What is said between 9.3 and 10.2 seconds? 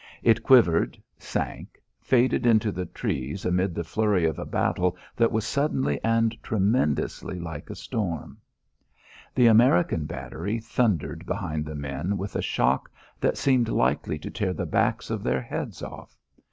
The American